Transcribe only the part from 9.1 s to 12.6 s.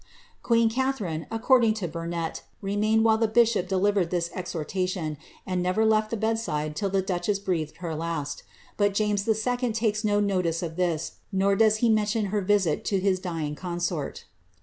II. takes no notice of this, nor does he mention her